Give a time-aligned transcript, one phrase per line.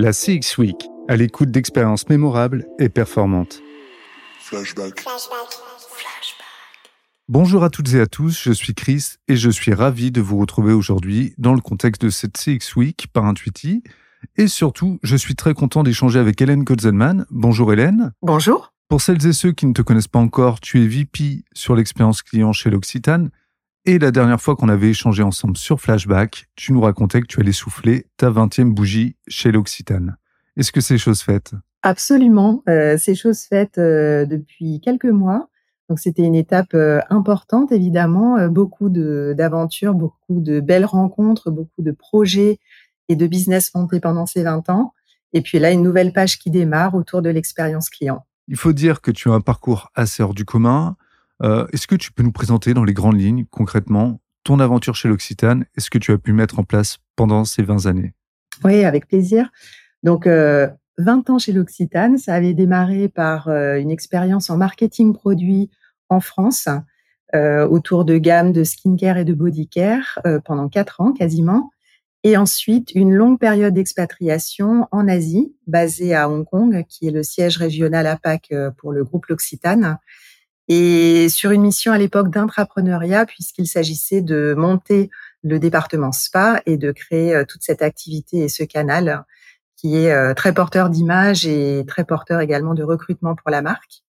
[0.00, 0.76] La CX Week,
[1.08, 3.60] à l'écoute d'expériences mémorables et performantes.
[4.38, 5.04] Flashback.
[7.26, 10.38] Bonjour à toutes et à tous, je suis Chris et je suis ravi de vous
[10.38, 13.82] retrouver aujourd'hui dans le contexte de cette CX Week par Intuiti.
[14.36, 17.26] Et surtout, je suis très content d'échanger avec Hélène Kotzelman.
[17.32, 18.12] Bonjour Hélène.
[18.22, 18.72] Bonjour.
[18.88, 22.22] Pour celles et ceux qui ne te connaissent pas encore, tu es VP sur l'expérience
[22.22, 23.30] client chez l'Occitane.
[23.88, 27.40] Et la dernière fois qu'on avait échangé ensemble sur Flashback, tu nous racontais que tu
[27.40, 30.18] allais souffler ta 20e bougie chez l'Occitane.
[30.58, 31.52] Est-ce que c'est chose faite?
[31.80, 35.48] Absolument, euh, c'est chose faite euh, depuis quelques mois.
[35.88, 41.92] Donc c'était une étape euh, importante évidemment, beaucoup d'aventures, beaucoup de belles rencontres, beaucoup de
[41.92, 42.58] projets
[43.08, 44.92] et de business montés pendant ces 20 ans.
[45.32, 48.26] Et puis là, une nouvelle page qui démarre autour de l'expérience client.
[48.48, 50.98] Il faut dire que tu as un parcours assez hors du commun.
[51.42, 55.08] Euh, Est-ce que tu peux nous présenter dans les grandes lignes, concrètement, ton aventure chez
[55.08, 58.14] l'Occitane et ce que tu as pu mettre en place pendant ces 20 années?
[58.64, 59.50] Oui, avec plaisir.
[60.02, 65.12] Donc, euh, 20 ans chez l'Occitane, ça avait démarré par euh, une expérience en marketing
[65.12, 65.70] produit
[66.08, 66.68] en France,
[67.34, 71.70] euh, autour de gammes de skincare et de bodycare pendant quatre ans quasiment.
[72.24, 77.22] Et ensuite, une longue période d'expatriation en Asie, basée à Hong Kong, qui est le
[77.22, 79.98] siège régional APAC pour le groupe L'Occitane.
[80.68, 85.10] Et sur une mission à l'époque d'intrapreneuriat, puisqu'il s'agissait de monter
[85.42, 89.24] le département spa et de créer euh, toute cette activité et ce canal
[89.76, 94.02] qui est euh, très porteur d'image et très porteur également de recrutement pour la marque.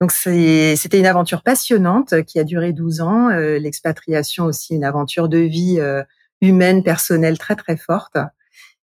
[0.00, 3.28] Donc c'était une aventure passionnante qui a duré 12 ans.
[3.28, 5.78] Euh, L'expatriation aussi, une aventure de vie
[6.40, 8.16] humaine, personnelle très très forte.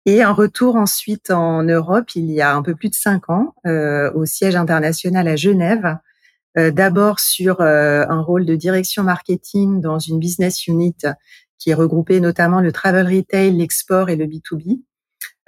[0.05, 3.53] Et un retour ensuite en Europe il y a un peu plus de cinq ans
[3.65, 5.97] au siège international à Genève.
[6.57, 10.95] Euh, D'abord sur euh, un rôle de direction marketing dans une business unit
[11.57, 14.81] qui regroupait notamment le travel retail, l'export et le B2B.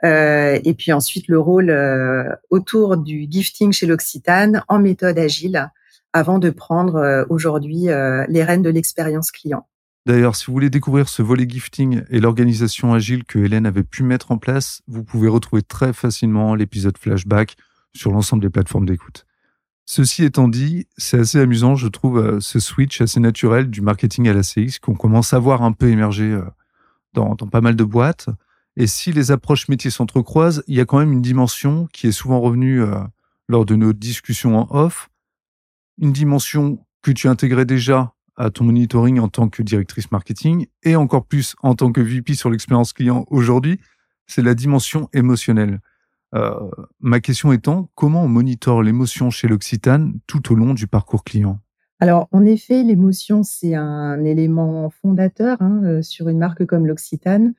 [0.03, 1.73] Euh, et puis ensuite le rôle
[2.49, 5.69] autour du gifting chez l'Occitane en méthode agile
[6.13, 7.87] avant de prendre aujourd'hui
[8.27, 9.67] les rênes de l'expérience client.
[10.05, 14.03] D'ailleurs, si vous voulez découvrir ce volet gifting et l'organisation agile que Hélène avait pu
[14.03, 17.57] mettre en place, vous pouvez retrouver très facilement l'épisode flashback
[17.93, 19.25] sur l'ensemble des plateformes d'écoute.
[19.85, 24.27] Ceci étant dit, c'est assez amusant, je trouve, euh, ce switch assez naturel du marketing
[24.27, 26.43] à la CX qu'on commence à voir un peu émerger euh,
[27.13, 28.29] dans, pas mal de boîtes.
[28.77, 32.11] Et si les approches métiers s'entrecroisent, il y a quand même une dimension qui est
[32.11, 32.97] souvent revenue euh,
[33.47, 35.09] lors de nos discussions en off,
[35.99, 40.95] une dimension que tu intégrais déjà à ton monitoring en tant que directrice marketing et
[40.95, 43.79] encore plus en tant que VP sur l'expérience client aujourd'hui,
[44.25, 45.79] c'est la dimension émotionnelle.
[46.35, 46.53] Euh,
[46.99, 51.59] ma question étant, comment on monitore l'émotion chez l'Occitane tout au long du parcours client?
[51.99, 57.53] Alors en effet, l'émotion c'est un élément fondateur hein, euh, sur une marque comme l'Occitane.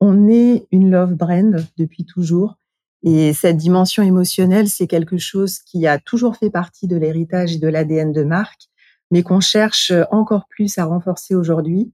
[0.00, 2.56] On est une love brand depuis toujours.
[3.02, 7.58] Et cette dimension émotionnelle, c'est quelque chose qui a toujours fait partie de l'héritage et
[7.58, 8.68] de l'ADN de marque,
[9.10, 11.92] mais qu'on cherche encore plus à renforcer aujourd'hui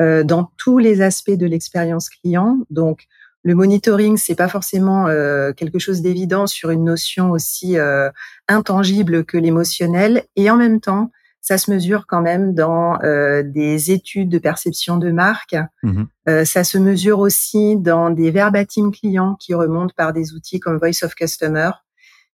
[0.00, 2.58] euh, dans tous les aspects de l'expérience client.
[2.70, 3.06] Donc,
[3.44, 8.10] le monitoring, c'est pas forcément euh, quelque chose d'évident sur une notion aussi euh,
[8.48, 11.10] intangible que l'émotionnel, et en même temps,
[11.48, 15.56] ça se mesure quand même dans euh, des études de perception de marque.
[15.82, 16.06] Mhm.
[16.28, 20.76] Euh, ça se mesure aussi dans des verbatim clients qui remontent par des outils comme
[20.76, 21.70] Voice of Customer.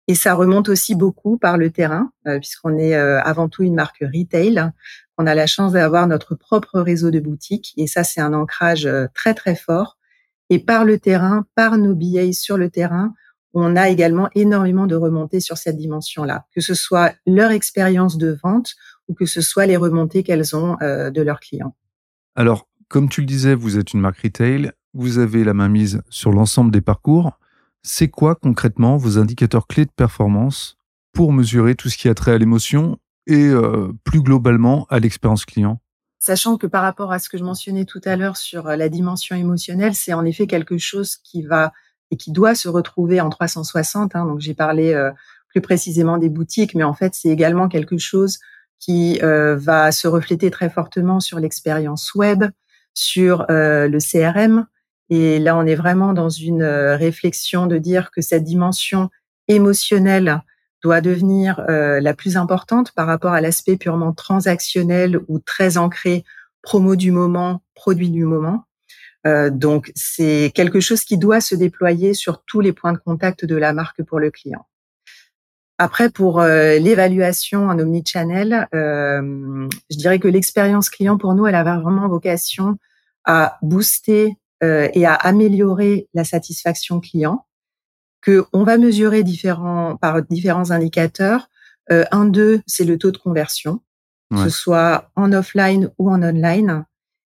[0.08, 3.76] Et ça remonte aussi beaucoup par le terrain, euh, puisqu'on est euh, avant tout une
[3.76, 4.72] marque retail.
[5.20, 7.74] On a la chance d'avoir notre propre réseau de boutiques.
[7.78, 9.98] Et ça, c'est un ancrage très, très fort.
[10.50, 13.14] Et par le terrain, par nos billets sur le terrain,
[13.54, 18.38] on a également énormément de remontées sur cette dimension-là, que ce soit leur expérience de
[18.44, 18.76] vente
[19.08, 21.76] ou que ce soit les remontées qu'elles ont euh, de leurs clients.
[22.36, 26.02] Alors, comme tu le disais, vous êtes une marque retail, vous avez la main mise
[26.10, 27.40] sur l'ensemble des parcours.
[27.84, 30.78] C'est quoi concrètement vos indicateurs clés de performance
[31.12, 35.46] pour mesurer tout ce qui a trait à l'émotion et euh, plus globalement à l'expérience
[35.46, 35.80] client?
[36.26, 38.88] Sachant que par rapport à ce que je mentionnais tout à l'heure sur euh, la
[38.88, 41.74] dimension émotionnelle, c'est en effet quelque chose qui va
[42.12, 44.16] et qui doit se retrouver en 360.
[44.16, 44.26] Hein.
[44.28, 45.12] Donc j'ai parlé euh,
[45.50, 48.40] plus précisément des boutiques, mais en fait c'est également quelque chose
[48.80, 52.46] qui euh, va se refléter très fortement sur l'expérience web,
[52.94, 54.66] sur le CRM.
[55.10, 59.10] Et là, on est vraiment dans une réflexion de dire que cette dimension
[59.50, 60.42] émotionnelle
[60.84, 66.24] doit devenir euh, la plus importante par rapport à l'aspect purement transactionnel ou très ancré
[66.62, 68.66] promo du moment, produit du moment.
[69.26, 73.46] Euh, donc, c'est quelque chose qui doit se déployer sur tous les points de contact
[73.46, 74.66] de la marque pour le client.
[75.78, 81.56] Après, pour euh, l'évaluation en omnichannel, euh, je dirais que l'expérience client pour nous, elle
[81.56, 82.78] avait vraiment vocation
[83.26, 87.46] à booster euh, et à améliorer la satisfaction client.
[88.24, 91.50] Que on va mesurer différents par différents indicateurs.
[91.92, 93.82] Euh, un d'eux, c'est le taux de conversion,
[94.32, 96.86] que ce soit en offline ou en online.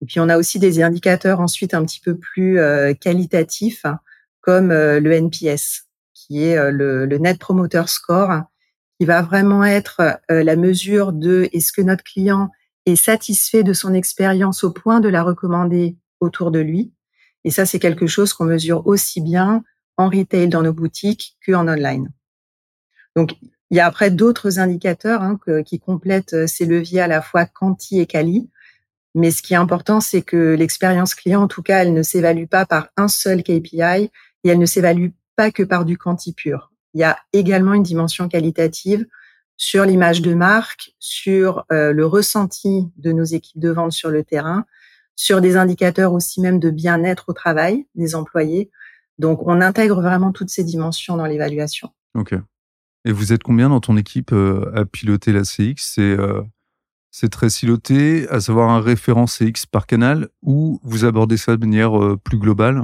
[0.01, 3.85] Et puis on a aussi des indicateurs ensuite un petit peu plus euh, qualitatifs,
[4.41, 8.43] comme euh, le NPS, qui est euh, le, le, Net Promoter Score,
[8.99, 12.49] qui va vraiment être la mesure de est-ce que notre client
[12.87, 16.93] est satisfait de son expérience au point de la recommander autour de lui.
[17.43, 19.63] Et ça, c'est quelque chose qu'on mesure aussi bien
[19.97, 22.11] en retail dans nos boutiques qu'en online.
[23.15, 23.35] Donc,
[23.69, 27.99] il y a après d'autres indicateurs hein, qui complètent ces leviers à la fois quanti
[27.99, 28.49] et quali.
[29.15, 32.45] Mais ce qui est important, c'est que l'expérience client, en tout cas, elle ne s'évalue
[32.45, 34.11] pas par un seul KPI
[34.43, 36.71] et elle ne s'évalue pas que par du quanti pur.
[36.93, 39.05] Il y a également une dimension qualitative
[39.57, 44.23] sur l'image de marque, sur euh, le ressenti de nos équipes de vente sur le
[44.23, 44.65] terrain,
[45.15, 48.69] sur des indicateurs aussi même de bien-être au travail des employés.
[49.19, 51.89] Donc, on intègre vraiment toutes ces dimensions dans l'évaluation.
[52.15, 52.35] Ok.
[53.05, 56.41] Et vous êtes combien dans ton équipe euh, à piloter la CX C'est euh,
[57.09, 61.65] c'est très siloté, à savoir un référent CX par canal, ou vous abordez ça de
[61.65, 62.83] manière euh, plus globale?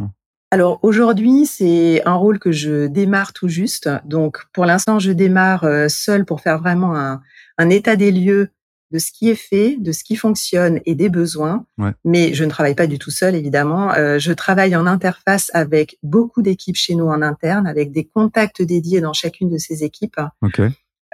[0.50, 3.90] Alors aujourd'hui, c'est un rôle que je démarre tout juste.
[4.06, 7.22] Donc pour l'instant, je démarre seul pour faire vraiment un,
[7.58, 8.50] un état des lieux
[8.94, 11.66] de ce qui est fait, de ce qui fonctionne et des besoins.
[12.06, 13.92] Mais je ne travaille pas du tout seul, évidemment.
[13.94, 18.62] Euh, je travaille en interface avec beaucoup d'équipes chez nous en interne, avec des contacts
[18.62, 20.22] dédiés dans chacune de ces équipes.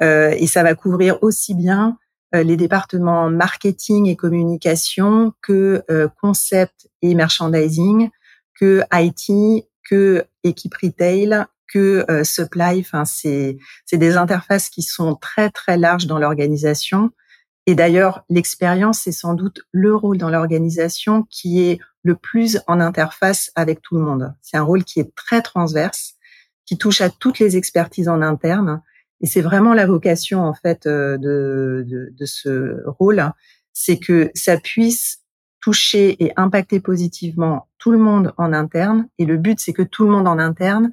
[0.02, 1.98] Euh, et ça va couvrir aussi bien
[2.36, 5.82] euh, les départements marketing et communication que
[6.22, 8.10] concept et merchandising,
[8.60, 12.82] que IT, que équipe retail, que supply.
[12.82, 17.12] Enfin, c'est c'est des interfaces qui sont très très larges dans l'organisation
[17.70, 22.80] et d'ailleurs, l'expérience, c'est sans doute le rôle dans l'organisation qui est le plus en
[22.80, 24.34] interface avec tout le monde.
[24.42, 26.16] C'est un rôle qui est très transverse,
[26.66, 28.82] qui touche à toutes les expertises en interne.
[29.22, 33.32] Et c'est vraiment la vocation, en fait, euh, de, de, de ce rôle,
[33.72, 35.20] c'est que ça puisse
[35.62, 39.08] toucher et impacter positivement tout le monde en interne.
[39.20, 40.92] Et le but, c'est que tout le monde en interne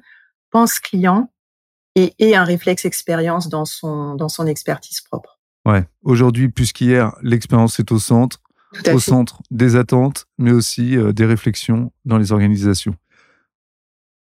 [0.51, 1.31] pense client
[1.95, 5.26] et ait un réflexe expérience dans son, dans son expertise propre.
[5.67, 5.83] Ouais.
[6.01, 8.39] Aujourd'hui, plus qu'hier, l'expérience est au centre,
[8.93, 12.95] au centre des attentes, mais aussi euh, des réflexions dans les organisations.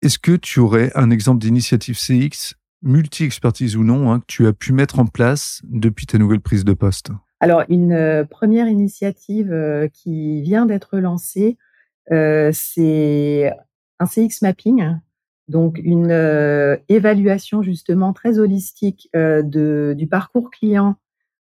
[0.00, 4.54] Est-ce que tu aurais un exemple d'initiative CX, multi-expertise ou non, hein, que tu as
[4.54, 7.10] pu mettre en place depuis ta nouvelle prise de poste?
[7.40, 11.58] Alors, une euh, première initiative euh, qui vient d'être lancée,
[12.10, 13.52] c'est
[13.98, 14.96] un CX mapping,
[15.48, 16.10] donc une
[16.88, 20.96] évaluation justement très holistique de, du parcours client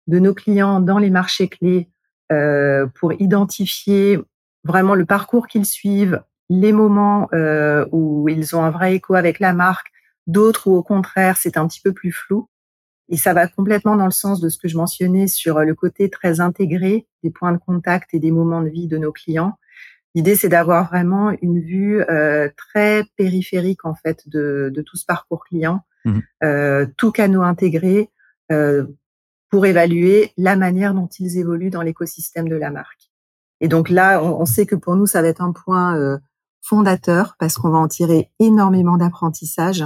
[0.10, 1.88] de nos clients dans les marchés clés
[2.32, 4.20] euh, pour identifier
[4.64, 9.40] vraiment le parcours qu'ils suivent, les moments euh, où ils ont un vrai écho avec
[9.40, 9.88] la marque,
[10.26, 12.50] d'autres où au contraire c'est un petit peu plus flou.
[13.08, 16.10] Et ça va complètement dans le sens de ce que je mentionnais sur le côté
[16.10, 19.58] très intégré des points de contact et des moments de vie de nos clients.
[20.16, 25.46] L'idée, c'est d'avoir vraiment une vue euh, très périphérique en fait de, tout ce parcours
[25.46, 26.86] client, mmh.
[26.98, 28.10] tout canot intégré,
[29.50, 33.12] pour évaluer la manière dont ils évoluent dans l'écosystème de la marque.
[33.62, 36.18] Et donc là, on, sait que pour nous, ça va être un point euh,
[36.62, 39.84] fondateur parce qu'on va en tirer énormément d'apprentissage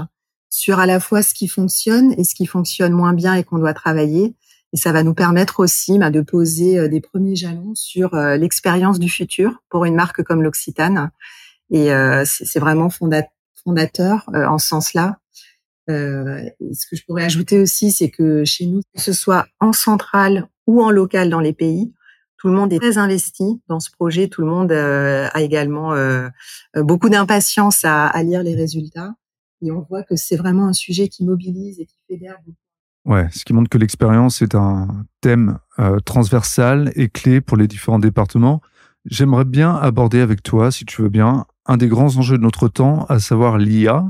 [0.49, 3.57] sur à la fois ce qui fonctionne et ce qui fonctionne moins bien et qu'on
[3.57, 4.35] doit travailler.
[4.73, 8.37] Et ça va nous permettre aussi bah, de poser euh, des premiers jalons sur euh,
[8.37, 11.11] l'expérience du futur pour une marque comme l'Occitane.
[11.71, 11.89] Et
[12.25, 15.17] c'est vraiment fondateur en ce sens-là.
[15.89, 16.41] Euh,
[16.73, 20.47] ce que je pourrais ajouter aussi, c'est que chez nous, que ce soit en centrale
[20.67, 21.93] ou en local dans les pays,
[22.37, 24.27] tout le monde est très investi dans ce projet.
[24.27, 26.29] Tout le monde euh, a également euh,
[26.75, 29.13] beaucoup d'impatience à, lire les résultats.
[29.61, 32.57] Et on voit que c'est vraiment un sujet qui mobilise et qui fédère beaucoup.
[33.05, 35.59] Ouais, ce qui montre que l'expérience est un thème
[36.05, 38.61] transversal et clé pour les différents départements.
[39.05, 42.69] J'aimerais bien aborder avec toi, si tu veux bien, un des grands enjeux de notre
[42.69, 44.05] temps, à savoir l'IA.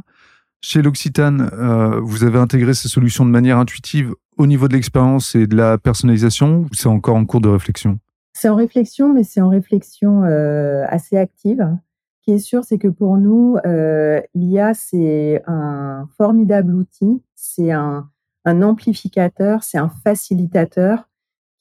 [0.66, 5.36] Chez l'Occitane, euh, vous avez intégré ces solutions de manière intuitive au niveau de l'expérience
[5.36, 8.00] et de la personnalisation ou c'est encore en cours de réflexion?
[8.32, 11.68] C'est en réflexion, mais c'est en réflexion euh, assez active.
[12.16, 17.74] Ce qui est sûr, c'est que pour nous, euh, l'IA, c'est un formidable outil, c'est
[17.74, 18.10] un,
[18.46, 21.10] un amplificateur, c'est un facilitateur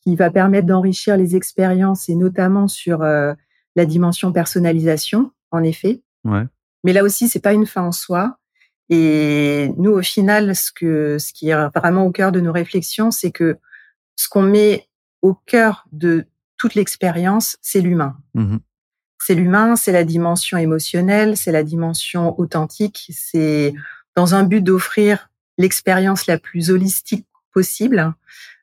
[0.00, 6.02] qui va permettre d'enrichir les expériences et notamment sur la dimension personnalisation, en effet.
[6.24, 6.44] Ouais.
[6.84, 8.38] Mais là aussi, c'est pas une fin en soi.
[8.94, 13.10] Et nous, au final, ce que, ce qui est vraiment au cœur de nos réflexions,
[13.10, 13.56] c'est que
[14.16, 14.86] ce qu'on met
[15.22, 16.26] au cœur de
[16.58, 18.16] toute l'expérience, c'est l'humain.
[18.34, 18.58] Mmh
[19.24, 23.72] c'est l'humain, c'est la dimension émotionnelle, c'est la dimension authentique, c'est
[24.16, 28.14] dans un but d'offrir l'expérience la plus holistique possible.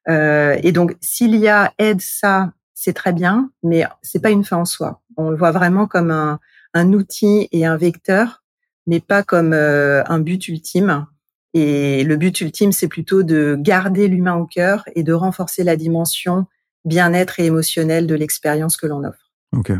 [0.10, 4.44] Euh, et donc, s'il y a aide, ça, c'est très bien, mais c'est pas une
[4.44, 5.02] fin en soi.
[5.16, 6.42] On le voit vraiment comme un,
[6.74, 8.39] un outil et un vecteur,
[8.90, 11.06] mais pas comme euh, un but ultime.
[11.54, 15.76] Et le but ultime, c'est plutôt de garder l'humain au cœur et de renforcer la
[15.76, 16.48] dimension
[16.86, 19.32] bien-être et émotionnel de l'expérience que l'on offre.
[19.56, 19.72] Ok.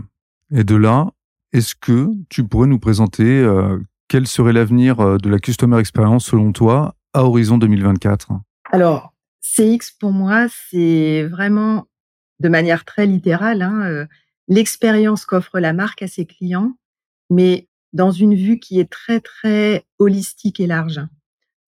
[0.52, 1.10] Et de là,
[1.54, 6.26] est-ce que tu pourrais nous présenter euh, quel serait l'avenir euh, de la Customer Experience
[6.26, 8.30] selon toi à horizon 2024
[8.72, 11.88] Alors, CX pour moi, c'est vraiment
[12.40, 14.06] de manière très littérale hein, euh,
[14.48, 16.74] l'expérience qu'offre la marque à ses clients,
[17.32, 21.02] mais dans une vue qui est très très holistique et large.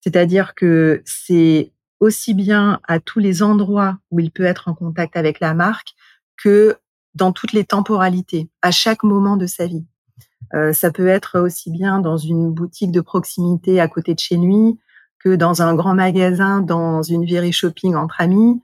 [0.01, 5.15] C'est-à-dire que c'est aussi bien à tous les endroits où il peut être en contact
[5.15, 5.93] avec la marque
[6.37, 6.77] que
[7.13, 9.85] dans toutes les temporalités, à chaque moment de sa vie.
[10.53, 14.37] Euh, ça peut être aussi bien dans une boutique de proximité à côté de chez
[14.37, 14.79] lui
[15.19, 18.61] que dans un grand magasin, dans une virée shopping entre amis,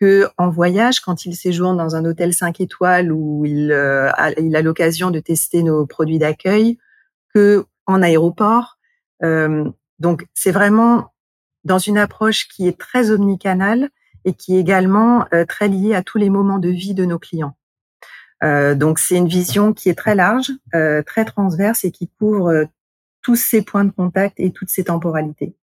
[0.00, 4.56] que en voyage quand il séjourne dans un hôtel 5 étoiles où il, euh, il
[4.56, 6.78] a l'occasion de tester nos produits d'accueil,
[7.34, 8.78] que en aéroport.
[9.22, 9.64] Euh,
[9.98, 11.12] donc c'est vraiment
[11.64, 13.90] dans une approche qui est très omnicanale
[14.24, 17.18] et qui est également euh, très liée à tous les moments de vie de nos
[17.18, 17.56] clients.
[18.42, 22.48] Euh, donc c'est une vision qui est très large, euh, très transverse et qui couvre
[22.48, 22.64] euh,
[23.22, 25.54] tous ces points de contact et toutes ces temporalités.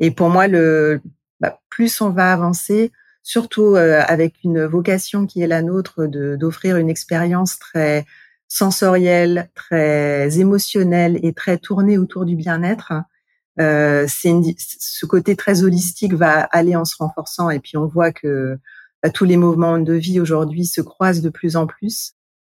[0.00, 1.00] Et pour moi, le
[1.40, 2.90] bah, plus on va avancer,
[3.22, 8.04] surtout euh, avec une vocation qui est la nôtre de d'offrir une expérience très
[8.48, 12.92] sensorielle, très émotionnelle et très tournée autour du bien-être.
[13.58, 18.58] Euh, ce côté très holistique va aller en se renforçant et puis on voit que
[19.02, 22.16] bah, tous les mouvements de vie aujourd'hui se croisent de plus en plus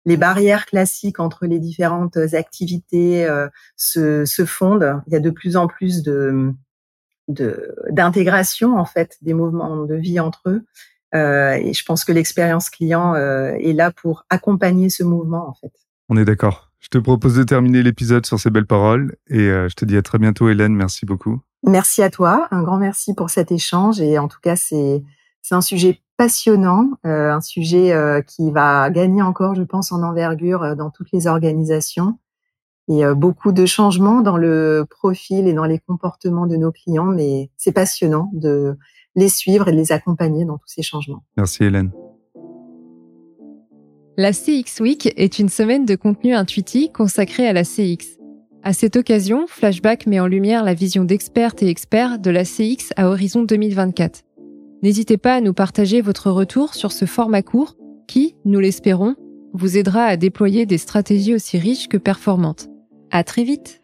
[0.09, 5.03] les barrières classiques entre les différentes activités euh, se, se, fondent.
[5.07, 6.55] Il y a de plus en plus de
[7.29, 10.65] d'intégration en fait des mouvements de vie entre eux.
[11.15, 15.55] Euh, et je pense que l'expérience client euh, est là pour accompagner ce mouvement en
[15.55, 15.73] fait.
[16.09, 16.71] On est d'accord.
[16.81, 20.03] Je te propose de terminer l'épisode sur ces belles paroles et je te dis à
[20.03, 20.75] très bientôt Hélène.
[20.75, 21.41] Merci beaucoup.
[21.65, 22.47] Merci à toi.
[22.53, 25.03] Un grand merci pour cet échange et en tout cas c'est
[25.43, 30.03] c'est un sujet passionnant, euh, un sujet euh, qui va gagner encore, je pense, en
[30.03, 32.19] envergure euh, dans toutes les organisations
[32.89, 37.51] et beaucoup de changements dans le profil et dans les comportements de nos clients, mais
[37.57, 38.77] c'est passionnant de
[39.15, 41.23] les suivre et de les accompagner dans tous ces changements.
[41.37, 41.91] Merci Hélène.
[44.17, 48.19] La CX Week est une semaine de contenu intuitif consacrée à la CX.
[48.65, 52.93] À cette occasion, Flashback met en lumière la vision d'expertes et experts de la CX
[52.97, 54.23] à horizon 2024.
[54.83, 57.77] N'hésitez pas à nous partager votre retour sur ce format court
[58.09, 59.15] qui, nous l'espérons,
[59.53, 62.69] vous aidera à déployer des stratégies aussi riches que performantes.
[63.11, 63.81] À très vite!